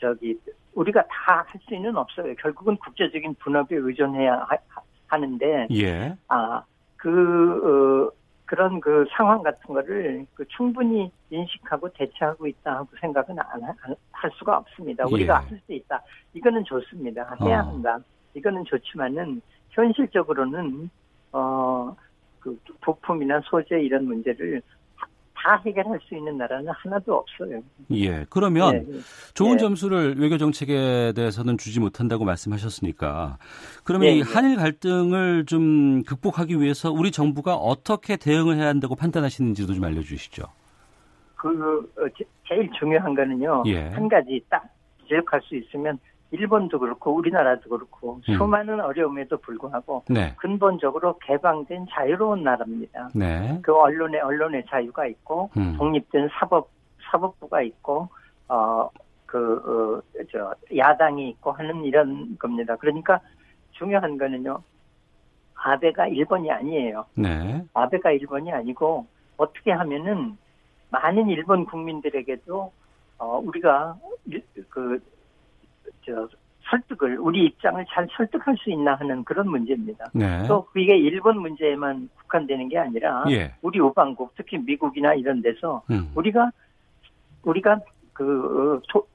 [0.00, 0.38] 저기
[0.74, 2.34] 우리가 다 할 수는 없어요.
[2.36, 4.46] 결국은 국제적인 분업에 의존해야
[5.08, 6.16] 하, 는데 예.
[6.28, 8.21] 아그 어,
[8.52, 14.30] 그런 그 상황 같은 거를 그 충분히 인식하고 대처하고 있다 하고 생각은 안, 안, 할
[14.34, 15.06] 수가 없습니다.
[15.06, 15.48] 우리가 예.
[15.48, 16.02] 할수 있다.
[16.34, 17.34] 이거는 좋습니다.
[17.40, 17.68] 해야 어.
[17.68, 17.98] 한다.
[18.34, 20.90] 이거는 좋지만은 현실적으로는
[21.32, 21.96] 어
[22.42, 24.60] 그 부품이나 소재 이런 문제를
[25.42, 27.60] 다 해결할 수 있는 나라는 하나도 없어요.
[27.90, 28.24] 예.
[28.30, 28.98] 그러면 네.
[29.34, 29.58] 좋은 네.
[29.58, 33.38] 점수를 외교 정책에 대해서는 주지 못한다고 말씀하셨으니까
[33.82, 34.18] 그러면 네.
[34.18, 40.44] 이 한일 갈등을 좀 극복하기 위해서 우리 정부가 어떻게 대응을 해야 한다고 판단하시는지도 좀 알려주시죠.
[41.34, 43.64] 그 어, 제일 중요한 거는요.
[43.66, 43.88] 예.
[43.88, 44.64] 한 가지 딱
[45.02, 45.98] 지적할 수 있으면
[46.32, 48.34] 일본도 그렇고 우리나라도 그렇고 음.
[48.36, 50.34] 수많은 어려움에도 불구하고 네.
[50.36, 53.10] 근본적으로 개방된 자유로운 나라입니다.
[53.14, 53.58] 네.
[53.62, 55.76] 그 언론의 언론의 자유가 있고 음.
[55.76, 56.70] 독립된 사법
[57.10, 58.08] 사법부가 있고
[58.48, 62.76] 어그 어, 저 야당이 있고 하는 이런 겁니다.
[62.76, 63.20] 그러니까
[63.72, 64.62] 중요한 거는요.
[65.54, 67.04] 아베가 일본이 아니에요.
[67.14, 67.62] 네.
[67.74, 70.38] 아베가 일본이 아니고 어떻게 하면은
[70.88, 72.72] 많은 일본 국민들에게도
[73.18, 73.96] 어 우리가
[74.70, 74.98] 그
[76.04, 76.28] 저
[76.70, 80.06] 설득을 우리 입장을 잘 설득할 수 있나 하는 그런 문제입니다.
[80.14, 80.46] 네.
[80.46, 83.54] 또 그게 일본 문제에만 국한되는 게 아니라 예.
[83.62, 86.10] 우리 우방국 특히 미국이나 이런 데서 음.
[86.14, 86.50] 우리가
[87.42, 87.80] 우리가
[88.12, 89.06] 그 도,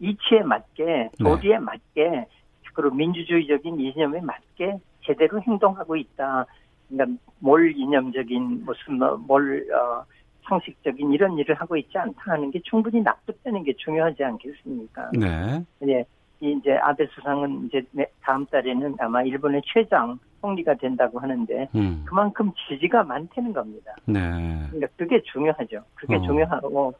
[0.00, 1.58] 이치에 맞게 도리에 네.
[1.58, 2.26] 맞게
[2.72, 6.46] 그리고 민주주의적인 이념에 맞게 제대로 행동하고 있다.
[6.88, 10.04] 그러니까 몰 이념적인 무슨 뭐, 몰 어,
[10.48, 15.10] 상식적인 이런 일을 하고 있지 않다 하는 게 충분히 납득되는 게 중요하지 않겠습니까?
[15.14, 15.64] 네.
[15.88, 16.04] 예.
[16.40, 17.82] 이제 아베 수상은 이제
[18.22, 22.04] 다음 달에는 아마 일본의 최장 총리가 된다고 하는데 음.
[22.06, 23.94] 그만큼 지지가 많다는 겁니다.
[24.04, 24.20] 네.
[24.68, 25.82] 그러니까 그게 중요하죠.
[25.94, 26.22] 그게 어.
[26.22, 26.94] 중요하고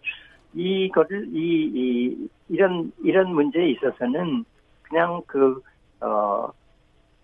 [0.54, 4.44] 이거를 이, 이 이런 이런 문제에 있어서는
[4.82, 6.52] 그냥 그어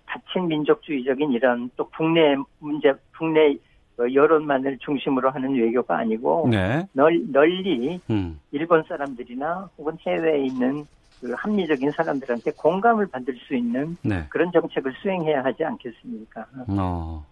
[0.06, 3.56] 다친 민족주의적인 이런 또 국내 문제 국내
[3.96, 6.86] 그 여론만을 중심으로 하는 외교가 아니고 네.
[6.92, 8.40] 널, 널리 음.
[8.50, 10.86] 일본 사람들이나 혹은 해외에 있는
[11.22, 14.26] 그 합리적인 사람들한테 공감을 받을 수 있는 네.
[14.28, 16.44] 그런 정책을 수행해야 하지 않겠습니까?
[16.66, 17.24] 어.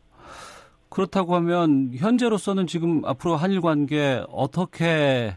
[0.89, 5.37] 그렇다고 하면 현재로서는 지금 앞으로 한일 관계 어떻게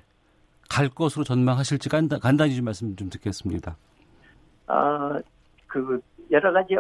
[0.70, 3.76] 갈 것으로 전망하실지 간단, 간단히 좀 말씀 좀 듣겠습니다.
[4.68, 5.20] 아,
[5.66, 6.76] 그 여러 가지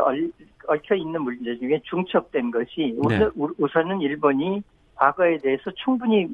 [0.67, 3.27] 얽혀 있는 문제 중에 중첩된 것이 네.
[3.57, 4.61] 우선, 은 일본이
[4.95, 6.27] 과거에 대해서 충분히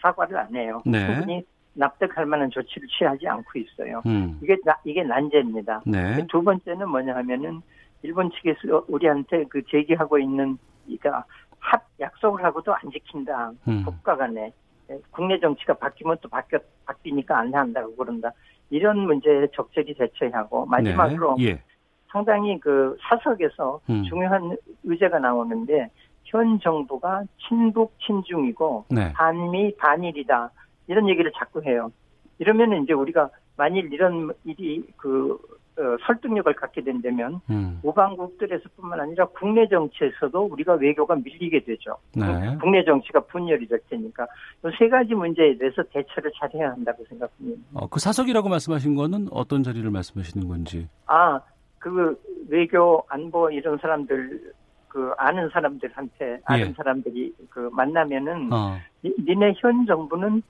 [0.00, 0.82] 사, 과를 안 해요.
[0.84, 1.06] 네.
[1.06, 1.44] 충분히
[1.76, 4.02] 납득할 만한 조치를 취하지 않고 있어요.
[4.06, 4.38] 음.
[4.42, 5.82] 이게 이게 난제입니다.
[5.86, 6.26] 네.
[6.28, 7.60] 두 번째는 뭐냐 하면은
[8.02, 11.24] 일본 측에서 우리한테 그 제기하고 있는 그러니까
[11.58, 13.52] 합 약속을 하고도 안 지킨다.
[13.68, 13.84] 음.
[13.84, 14.52] 국가 간에
[14.90, 18.32] 예, 국내 정치가 바뀌면 또 바뀌 바뀌니까 안 한다고 그런다.
[18.70, 21.44] 이런 문제에 적절히 대처해야 하고 마지막으로 네.
[21.44, 21.62] 예.
[22.10, 24.04] 상당히 그 사석에서 음.
[24.04, 25.90] 중요한 의제가 나오는데
[26.24, 29.12] 현 정부가 친북 친중이고 네.
[29.12, 30.50] 반미 반일이다
[30.88, 31.90] 이런 얘기를 자꾸 해요.
[32.38, 35.38] 이러면 이제 우리가 만일 이런 일이 그
[35.78, 37.80] 어, 설득력을 갖게 된다면 음.
[37.82, 41.98] 우방국들에서뿐만 아니라 국내 정치에서도 우리가 외교가 밀리게 되죠.
[42.14, 42.56] 네.
[42.58, 47.60] 국내 정치가 분열이 될 테니까 이 세 가지 문제에 대해서 대처를 잘해야 한다고 생각합니다.
[47.74, 50.88] 어, 그 사석이라고 말씀하신 거는 어떤 자리를 말씀하시는 건지?
[51.06, 51.40] 아,
[51.78, 52.18] 그
[52.48, 54.52] 외교 안보 이런 사람들
[54.88, 56.72] 그 아는 사람들한테 아는 예.
[56.72, 58.78] 사람들이 그 만나면은 어.
[59.04, 60.42] 니, 니네 현 정부는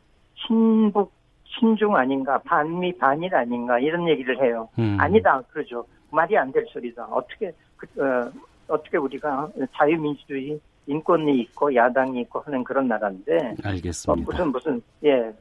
[0.47, 1.13] 친북
[1.59, 4.69] 친중 아닌가 반미 반일 아닌가 이런 얘기를 해요.
[4.79, 4.97] 음.
[5.01, 5.87] 아니다 그러죠.
[6.11, 7.05] 말이 안 될 소리다.
[7.07, 8.31] 어떻게 그, 어,
[8.69, 14.13] 어떻게 우리가 자유민주주의 인권이 있고 야당이 있고 하는 그런 나라인데 알겠습니다.
[14.13, 15.33] 어, 무슨 무슨 예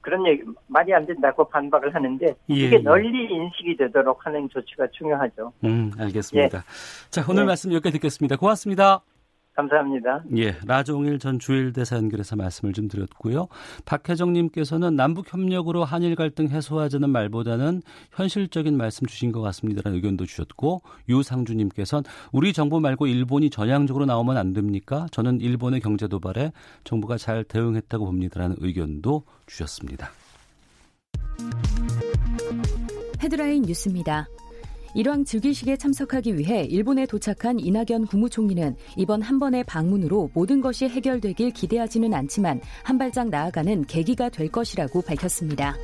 [0.00, 2.78] 그런 얘기 말이 안 된다고 반박을 하는데 예, 이게 예.
[2.78, 5.52] 널리 인식이 되도록 하는 조치가 중요하죠.
[5.64, 6.58] 음 알겠습니다.
[6.58, 7.10] 예.
[7.10, 7.46] 자 오늘 예.
[7.46, 8.36] 말씀 여기까지 듣겠습니다.
[8.36, 9.02] 고맙습니다.
[9.56, 10.22] 감사합니다.
[10.36, 13.48] 예, 라종일 전 주일대사 연결해서 말씀을 좀 드렸고요.
[13.86, 22.04] 박혜정님께서는 남북 협력으로 한일 갈등 해소하자는 말보다는 현실적인 말씀 주신 것 같습니다라는 의견도 주셨고 유상주님께서는
[22.32, 25.06] 우리 정부 말고 일본이 전향적으로 나오면 안 됩니까?
[25.10, 26.52] 저는 일본의 경제 도발에
[26.84, 30.10] 정부가 잘 대응했다고 봅니다라는 의견도 주셨습니다.
[33.22, 34.26] 헤드라인 뉴스입니다.
[34.96, 41.50] 일왕 즉위식에 참석하기 위해 일본에 도착한 이낙연 국무총리는 이번 한 번의 방문으로 모든 것이 해결되길
[41.50, 45.76] 기대하지는 않지만 한 발짝 나아가는 계기가 될 것이라고 밝혔습니다.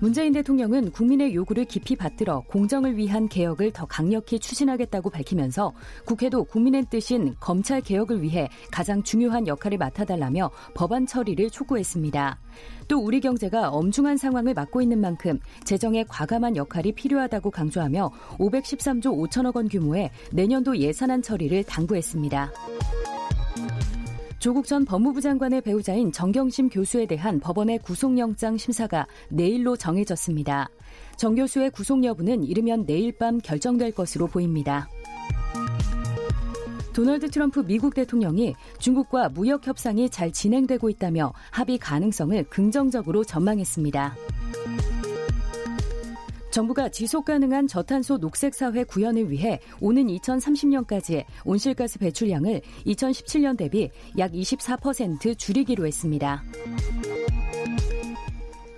[0.00, 5.72] 문재인 대통령은 국민의 요구를 깊이 받들어 공정을 위한 개혁을 더 강력히 추진하겠다고 밝히면서
[6.04, 12.38] 국회도 국민의 뜻인 검찰 개혁을 위해 가장 중요한 역할을 맡아달라며 법안 처리를 촉구했습니다.
[12.88, 19.56] 또 우리 경제가 엄중한 상황을 맞고 있는 만큼 재정에 과감한 역할이 필요하다고 강조하며 513조 5천억
[19.56, 22.52] 원 규모의 내년도 예산안 처리를 당부했습니다.
[24.38, 30.68] 조국 전 법무부 장관의 배우자인 정경심 교수에 대한 법원의 구속영장 심사가 내일로 정해졌습니다.
[31.16, 34.88] 정 교수의 구속 여부는 이르면 내일 밤 결정될 것으로 보입니다.
[36.92, 44.16] 도널드 트럼프 미국 대통령이 중국과 무역 협상이 잘 진행되고 있다며 합의 가능성을 긍정적으로 전망했습니다.
[46.56, 54.32] 정부가 지속 가능한 저탄소 녹색 사회 구현을 위해 오는 2030년까지 온실가스 배출량을 2017년 대비 약
[54.32, 56.42] 24% 줄이기로 했습니다.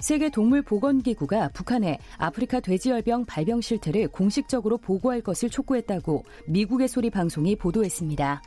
[0.00, 7.54] 세계 동물 보건기구가 북한에 아프리카 돼지열병 발병 실태를 공식적으로 보고할 것을 촉구했다고 미국의 소리 방송이
[7.54, 8.42] 보도했습니다.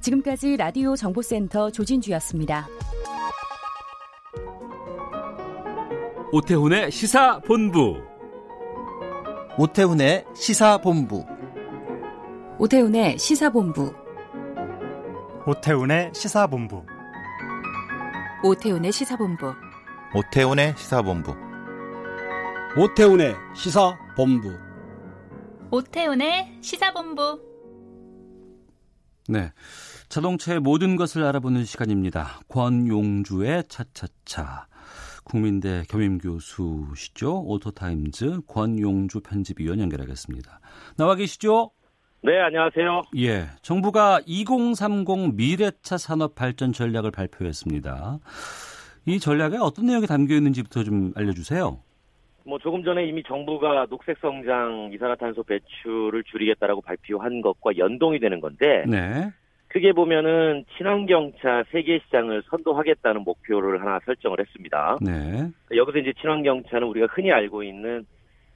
[0.00, 2.68] 지금까지 라디오 정보센터 조진주였습니다.
[6.32, 8.09] 오태훈의 시사본부
[9.62, 11.26] 오태훈의 시사본부.
[12.58, 13.92] 오태훈의 시사본부.
[15.46, 16.86] 오태훈의 시사본부.
[18.42, 19.52] 오태훈의 시사본부.
[20.14, 21.34] 오태훈의 시사본부.
[22.78, 24.58] 오태훈의 시사본부.
[25.70, 27.40] 오태훈의 시사본부.
[29.28, 29.52] 네.
[30.08, 32.40] 자동차의 모든 것을 알아보는 시간입니다.
[32.48, 34.69] 권용주의 차차차.
[35.30, 37.44] 국민대 겸임교수시죠.
[37.46, 40.58] 오토타임즈 권용주 편집위원 연결하겠습니다.
[40.98, 41.70] 나와 계시죠?
[42.22, 43.02] 네, 안녕하세요.
[43.18, 48.18] 예, 정부가 2030 미래차 산업 발전 전략을 발표했습니다.
[49.06, 51.80] 이 전략에 어떤 내용이 담겨 있는지부터 좀 알려주세요.
[52.44, 58.84] 뭐 조금 전에 이미 정부가 녹색 성장 이산화탄소 배출을 줄이겠다라고 발표한 것과 연동이 되는 건데
[58.88, 59.30] 네.
[59.70, 64.98] 크게 보면은 친환경차 세계 시장을 선도하겠다는 목표를 하나 설정을 했습니다.
[65.00, 65.48] 네.
[65.74, 68.04] 여기서 이제 친환경차는 우리가 흔히 알고 있는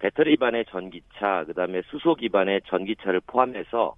[0.00, 3.94] 배터리 기반의 전기차, 그다음에 수소 기반의 전기차를 포함해서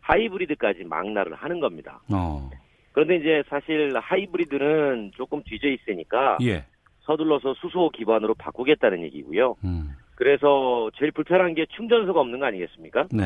[0.00, 2.00] 하이브리드까지 망라를 하는 겁니다.
[2.12, 2.48] 어.
[2.92, 6.64] 그런데 이제 사실 하이브리드는 조금 뒤져 있으니까 예.
[7.00, 9.56] 서둘러서 수소 기반으로 바꾸겠다는 얘기고요.
[9.64, 9.90] 음.
[10.14, 13.08] 그래서 제일 불편한 게 충전소가 없는 거 아니겠습니까?
[13.10, 13.24] 네.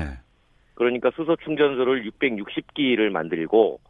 [0.75, 3.81] 그러니까 수소 충전소를 660기를 만들고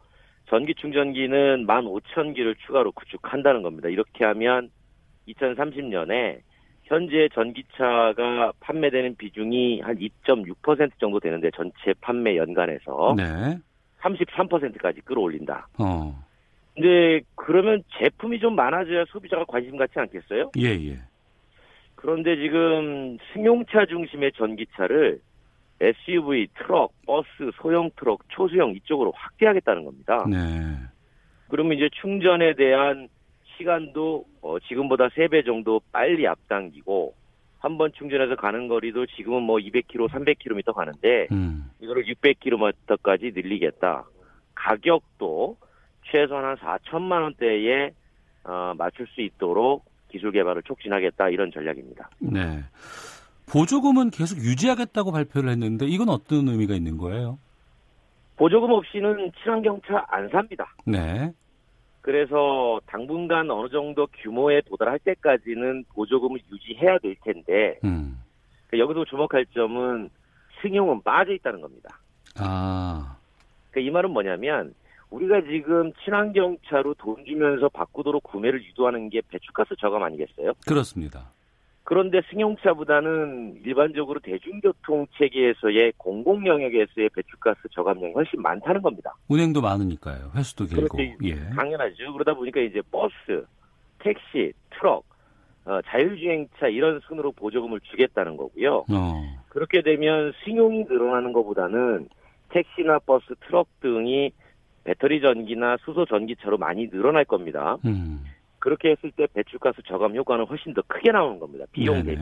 [0.47, 3.89] 전기 충전기는 15,000기를 추가로 구축한다는 겁니다.
[3.89, 4.69] 이렇게 하면
[5.27, 6.39] 2030년에
[6.83, 13.57] 현재 전기차가 판매되는 비중이 한 2.6% 정도 되는데 전체 판매 연간에서 네.
[14.01, 15.67] 33%까지 끌어올린다.
[15.79, 16.23] 어.
[16.75, 20.51] 근데 그러면 제품이 좀 많아져야 소비자가 관심 갖지 않겠어요?
[20.59, 20.99] 예, 예.
[21.95, 25.19] 그런데 지금 승용차 중심의 전기차를
[25.81, 27.27] SUV, 트럭, 버스,
[27.61, 30.25] 소형 트럭, 초소형 이쪽으로 확대하겠다는 겁니다.
[30.29, 30.37] 네.
[31.49, 33.07] 그러면 이제 충전에 대한
[33.57, 37.13] 시간도 어, 지금보다 3배 정도 빨리 앞당기고
[37.59, 41.65] 한 번 충전해서 가는 거리도 지금은 뭐 200km, 300km 가는데 음.
[41.81, 44.05] 이거를 600km까지 늘리겠다.
[44.53, 45.57] 가격도
[46.05, 47.91] 최소한 한 4천만 원대에
[48.43, 52.09] 어, 맞출 수 있도록 기술 개발을 촉진하겠다 이런 전략입니다.
[52.19, 52.63] 네.
[53.47, 57.37] 보조금은 계속 유지하겠다고 발표를 했는데 이건 어떤 의미가 있는 거예요?
[58.37, 60.73] 보조금 없이는 친환경 차 안 삽니다.
[60.85, 61.31] 네.
[62.01, 68.19] 그래서 당분간 어느 정도 규모에 도달할 때까지는 보조금을 유지해야 될 텐데 음.
[68.67, 70.09] 그러니까 여기서 주목할 점은
[70.61, 71.99] 승용은 빠져 있다는 겁니다.
[72.37, 73.17] 아.
[73.71, 74.73] 그러니까 이 말은 뭐냐면
[75.09, 80.53] 우리가 지금 친환경 차로 돈 주면서 바꾸도록 구매를 유도하는 게 배출가스 저감 아니겠어요?
[80.67, 81.31] 그렇습니다.
[81.85, 89.13] 그런데 승용차보다는 일반적으로 대중교통 체계에서의 공공 영역에서의 배출가스 저감량이 훨씬 많다는 겁니다.
[89.29, 90.31] 운행도 많으니까요.
[90.35, 90.97] 횟수도 길고.
[90.97, 91.13] 그렇죠.
[91.23, 91.35] 예.
[91.55, 92.11] 당연하죠.
[92.11, 93.45] 그러다 보니까 이제 버스,
[93.99, 95.05] 택시, 트럭,
[95.65, 98.85] 어, 자율주행차 이런 순으로 보조금을 주겠다는 거고요.
[98.91, 99.23] 어.
[99.49, 102.09] 그렇게 되면 승용이 늘어나는 것보다는
[102.49, 104.31] 택시나 버스, 트럭 등이
[104.85, 107.77] 배터리 전기나 수소 전기차로 많이 늘어날 겁니다.
[107.85, 108.23] 음.
[108.65, 111.65] 그렇게 했을 때 배출가스 저감 효과는 훨씬 더 크게 나오는 겁니다.
[111.71, 112.19] 비용 대비.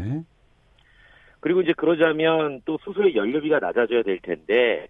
[1.40, 4.90] 그리고 이제 그러자면 또 수소의 연료비가 낮아져야 될 텐데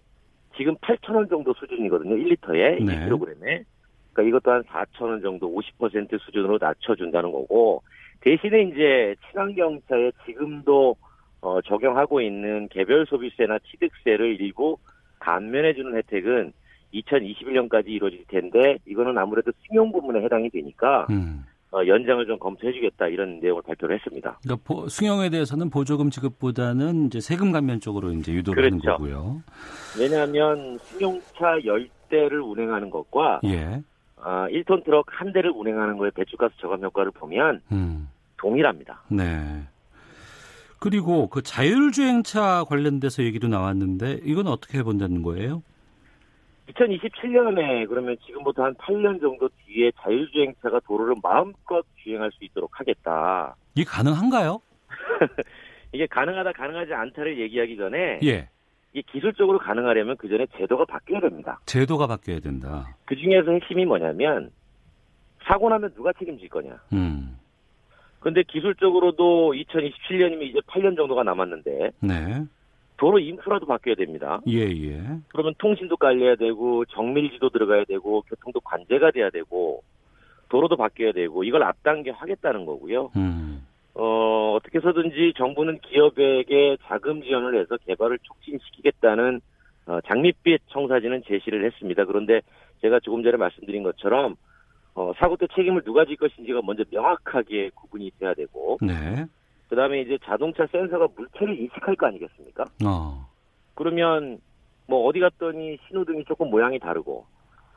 [0.56, 2.16] 지금 8천 원 정도 수준이거든요.
[2.16, 3.06] 1리터에 네.
[3.06, 3.64] 1kg에.
[4.12, 7.84] 그러니까 이것도 한 4천 원 정도 50% 수준으로 낮춰준다는 거고
[8.22, 10.96] 대신에 이제 친환경차에 지금도
[11.40, 14.76] 어, 적용하고 있는 개별 소비세나 취득세를 일부
[15.20, 16.52] 감면해주는 혜택은
[16.94, 21.44] 2021년까지 이루어질 텐데 이거는 아무래도 승용 부문에 해당이 되니까 음.
[21.74, 24.38] 어, 연장을 좀 검토해주겠다 이런 내용을 발표를 했습니다.
[24.42, 28.90] 그러니까 보, 승용에 대해서는 보조금 지급보다는 이제 세금 감면 쪽으로 이제 유도를 그렇죠.
[28.90, 29.42] 하는 거고요.
[29.98, 33.82] 왜냐하면 승용차 10대를 운행하는 것과 예.
[34.18, 38.08] 어, 1톤 트럭 한 대를 운행하는 거에 배출가스 저감 효과를 보면 음.
[38.36, 39.02] 동일합니다.
[39.08, 39.64] 네.
[40.78, 45.62] 그리고 그 자율주행차 관련돼서 얘기도 나왔는데 이건 어떻게 해본다는 거예요?
[46.68, 53.54] 2027년에 그러면 지금부터 한 8년 정도 뒤에 자율주행차가 도로를 마음껏 주행할 수 있도록 하겠다.
[53.74, 54.60] 이게 가능한가요?
[55.92, 58.48] 이게 가능하다 가능하지 않다를 얘기하기 전에 예.
[58.92, 61.60] 이게 기술적으로 가능하려면 그 전에 제도가 바뀌어야 됩니다.
[61.66, 62.96] 제도가 바뀌어야 된다.
[63.04, 64.50] 그 중에서 핵심이 뭐냐면
[65.44, 66.80] 사고 나면 누가 책임질 거냐.
[66.92, 67.38] 음.
[68.20, 72.44] 근데 기술적으로도 2027년이면 이제 8년 정도가 남았는데 네.
[73.04, 74.40] 도로 인프라도 바뀌어야 됩니다.
[74.48, 74.98] 예, 예.
[75.28, 79.82] 그러면 통신도 깔려야 되고 정밀지도 들어가야 되고 교통도 관제가 돼야 되고
[80.48, 83.10] 도로도 바뀌어야 되고 이걸 앞당겨 하겠다는 거고요.
[83.16, 83.66] 음.
[83.92, 89.42] 어, 어떻게 해서든지 정부는 기업에게 자금 지원을 해서 개발을 촉진시키겠다는
[89.84, 92.06] 어, 장밋빛 청사진은 제시를 했습니다.
[92.06, 92.40] 그런데
[92.80, 94.34] 제가 조금 전에 말씀드린 것처럼
[94.94, 99.26] 어, 사고 때 책임을 누가 질 것인지가 먼저 명확하게 구분이 돼야 되고 네.
[99.68, 102.64] 그다음에 이제 자동차 센서가 물체를 인식할 거 아니겠습니까?
[102.84, 103.26] 어.
[103.74, 104.38] 그러면
[104.86, 107.26] 뭐 어디 갔더니 신호등이 조금 모양이 다르고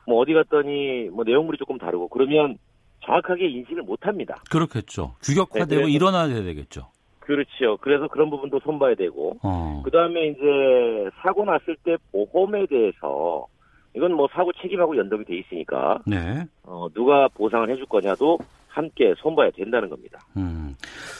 [0.06, 2.58] 뭐 어디 갔더니 뭐 내용물이 조금 다르고 그러면
[3.04, 4.36] 정확하게 인식을 못 합니다.
[4.50, 5.14] 그렇겠죠.
[5.22, 6.88] 규격화되고 네, 일어나야 되겠죠.
[7.20, 7.76] 그렇죠.
[7.80, 9.82] 그래서 그런 부분도 손봐야 되고 어.
[9.84, 13.46] 그다음에 이제 사고 났을 때 보험에 대해서
[13.94, 16.44] 이건 뭐 사고 책임하고 연동이 돼 있으니까 네.
[16.62, 18.38] 어, 누가 보상을 해줄 거냐도
[18.78, 20.20] 함께 손봐야 된다는 겁니다.
[20.36, 20.76] 음.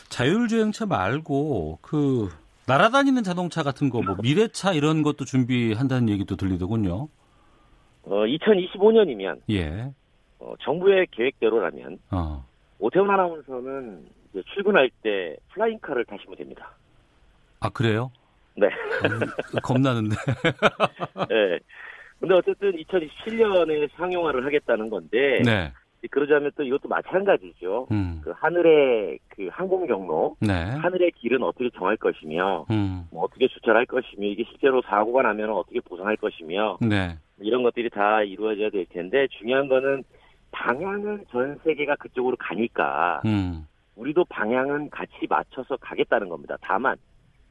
[0.09, 2.29] 자율주행차 말고 그
[2.69, 7.09] 날아다니는 자동차 같은 거, 뭐 미래차 이런 것도 준비한다는 얘기도 들리더군요.
[8.05, 9.93] 어, 2025년이면 예.
[10.39, 12.47] 어, 정부의 계획대로라면 어.
[12.79, 14.07] 오태훈 아나운서는
[14.55, 16.71] 출근할 때 플라잉카를 타시면 됩니다.
[17.61, 18.13] 아 그래요?
[18.55, 18.69] 네.
[18.69, 20.15] 음, 겁나는데.
[21.29, 21.59] 네.
[22.21, 25.73] 근데 어쨌든 2017년에 상용화를 하겠다는 건데 네.
[26.11, 27.89] 그러자면 또 이것도 마찬가지죠.
[27.91, 28.21] 음.
[28.23, 30.53] 그 하늘의 그 항공 경로, 네.
[30.53, 33.07] 하늘의 길은 어떻게 정할 것이며, 음.
[33.11, 37.17] 뭐 어떻게 주차할 것이며, 이게 실제로 사고가 나면 어떻게 보상할 것이며, 네.
[37.41, 40.05] 이런 것들이 다 이루어져야 될 텐데 중요한 거는
[40.51, 43.67] 방향은 전 세계가 그쪽으로 가니까 음.
[43.97, 46.57] 우리도 방향은 같이 맞춰서 가겠다는 겁니다.
[46.61, 46.97] 다만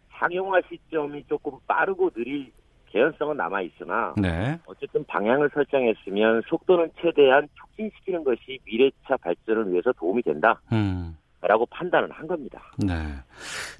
[0.09, 2.51] 상용화 시점이 조금 빠르고 느릴
[2.97, 4.59] 개연성은 남아 있으나 네.
[4.65, 10.59] 어쨌든 방향을 설정했으면 속도는 최대한 촉진시키는 것이 미래차 발전을 위해서 도움이 된다.
[10.71, 11.15] 음.
[11.41, 12.59] 라고 판단을 한 겁니다.
[12.79, 12.93] 네.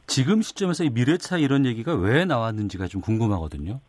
[0.06, 3.80] 지금 시점에서 이 미래차 이런 얘기가 왜 나왔는지가 좀 궁금하거든요.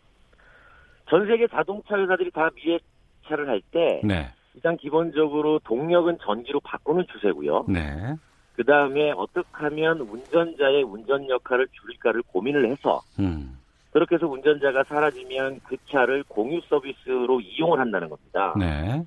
[1.10, 4.30] 전 세계 자동차 회사들이 다 미래차를 할때 네.
[4.54, 7.66] 일단 기본적으로 동력은 전기로 바꾸는 추세고요.
[7.68, 8.14] 네.
[8.56, 13.57] 그 다음에 어떻게 하면 운전자의 운전 역할을 줄일까를 고민을 해서 음.
[13.98, 18.54] 그렇게 해서 운전자가 사라지면 그 차를 공유 서비스로 이용을 한다는 겁니다.
[18.56, 19.02] 네.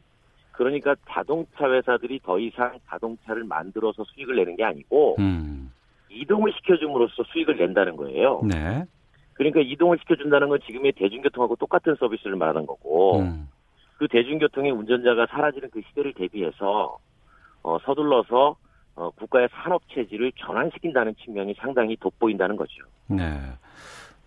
[0.51, 5.71] 그러니까 자동차 회사들이 더 이상 자동차를 만들어서 수익을 내는 게 아니고 음.
[6.09, 8.41] 이동을 시켜줌으로써 수익을 낸다는 거예요.
[8.43, 8.83] 네.
[9.31, 13.47] 그러니까 이동을 시켜준다는 건 지금의 대중교통하고 똑같은 서비스를 말하는 거고 음.
[13.95, 16.97] 그 대중교통의 운전자가 사라지는 그 시대를 대비해서
[17.63, 18.57] 어, 서둘러서
[18.95, 22.83] 어, 국가의 산업 체질을 전환시킨다는 측면이 상당히 돋보인다는 거죠.
[23.07, 23.39] 네.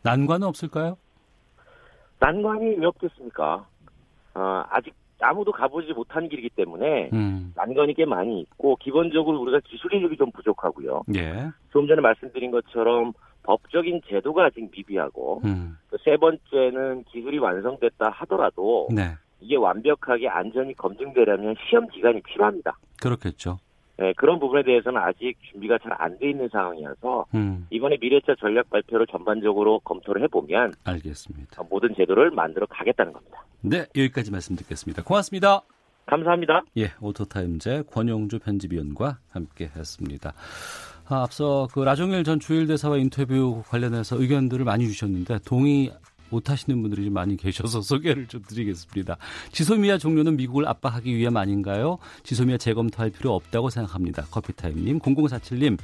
[0.05, 0.97] 난관은 없을까요?
[2.21, 3.67] 난관이 왜 없겠습니까?
[4.35, 7.53] 어, 아직 아무도 가보지 못한 길이기 때문에 음.
[7.57, 11.03] 난관이 꽤 많이 있고 기본적으로 우리가 기술력이 좀 부족하고요.
[11.17, 11.49] 예.
[11.73, 15.79] 좀 전에 말씀드린 것처럼 법적인 제도가 아직 미비하고 음.
[16.05, 19.15] 세 번째는 기술이 완성됐다 하더라도 네.
[19.41, 22.77] 이게 완벽하게 안전이 검증되려면 시험 기간이 필요합니다.
[23.01, 23.59] 그렇겠죠.
[23.97, 27.67] 네, 그런 부분에 대해서는 아직 준비가 잘 안 돼 있는 상황이어서 음.
[27.71, 31.63] 이번에 미래차 전략 발표를 전반적으로 검토를 해보면 알겠습니다.
[31.71, 33.45] 모든 제도를 만들어 가겠다는 겁니다.
[33.61, 35.03] 네, 여기까지 말씀 듣겠습니다.
[35.05, 35.63] 고맙습니다.
[36.07, 36.63] 감사합니다.
[36.77, 40.33] 예, 오토타임즈 권용주 편집위원과 함께했습니다.
[41.09, 45.91] 아, 앞서 그 라종일 전 주일대사와 인터뷰 관련해서 의견들을 많이 주셨는데 동의
[46.31, 49.17] 못하시는 분들이 많이 계셔서 소개를 좀 드리겠습니다.
[49.53, 51.99] 지소미아 종료는 미국을 압박하기 위함 아닌가요?
[52.23, 54.25] 지소미아 재검토할 필요 없다고 생각합니다.
[54.31, 55.79] 커피타임님, 0047님,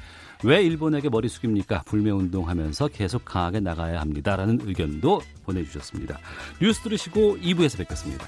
[0.44, 1.82] 왜 일본에게 머리 숙입니까?
[1.82, 4.36] 불매운동하면서 계속 강하게 나가야 합니다.
[4.36, 6.18] 라는 의견도 보내주셨습니다.
[6.60, 8.26] 뉴스 들으시고 2부에서 뵙겠습니다.